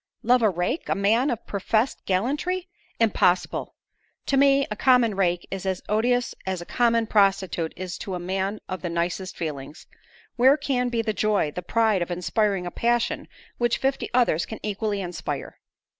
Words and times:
love 0.23 0.41
a 0.41 0.49
rake, 0.49 0.89
a 0.89 0.95
man 0.95 1.29
of 1.29 1.45
professed 1.45 2.03
gallantry? 2.07 2.67
impossible. 2.99 3.75
To 4.25 4.35
me, 4.35 4.65
a 4.71 4.75
common 4.75 5.13
rake 5.13 5.47
is 5.51 5.63
as 5.63 5.83
odious 5.87 6.33
as 6.43 6.59
a 6.59 6.65
common 6.65 7.05
prostitute 7.05 7.71
is 7.75 7.99
to 7.99 8.15
a 8.15 8.19
man 8.19 8.61
of 8.67 8.81
the 8.81 8.89
nicest 8.89 9.37
feelings. 9.37 9.85
Where 10.37 10.57
can 10.57 10.89
be 10.89 11.03
the 11.03 11.13
joy, 11.13 11.51
the 11.51 11.61
pride, 11.61 12.01
of 12.01 12.09
inspiring 12.09 12.65
a 12.65 12.71
passion 12.71 13.27
which 13.59 13.77
fifty 13.77 14.09
others 14.11 14.47
can 14.47 14.59
equally 14.65 15.01
inspire?" 15.01 15.59